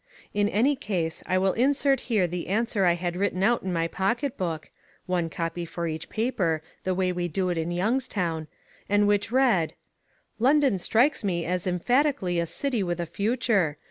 In 0.33 0.49
any 0.49 0.75
case 0.75 1.21
I 1.27 1.37
will 1.37 1.53
insert 1.53 1.99
here 2.09 2.25
the 2.25 2.47
answer 2.47 2.85
I 2.85 2.93
had 2.93 3.15
written 3.15 3.43
out 3.43 3.61
in 3.61 3.71
my 3.71 3.87
pocket 3.87 4.35
book 4.35 4.71
(one 5.05 5.29
copy 5.29 5.63
for 5.63 5.85
each 5.85 6.09
paper 6.09 6.63
the 6.83 6.95
way 6.95 7.11
we 7.11 7.27
do 7.27 7.49
it 7.49 7.57
in 7.59 7.69
Youngstown), 7.69 8.47
and 8.89 9.07
which 9.07 9.31
read: 9.31 9.75
"London 10.39 10.79
strikes 10.79 11.23
me 11.23 11.45
as 11.45 11.67
emphatically 11.67 12.39
a 12.39 12.47
city 12.47 12.81
with 12.81 12.99
a 12.99 13.05
future. 13.05 13.77